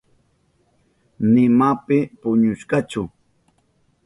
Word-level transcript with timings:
Nima 1.31 1.69
pi 1.85 1.97
puñushkachu. 2.19 3.01